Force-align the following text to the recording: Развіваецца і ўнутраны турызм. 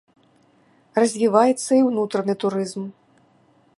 Развіваецца 1.03 1.71
і 1.81 1.83
ўнутраны 1.91 2.33
турызм. 2.45 2.83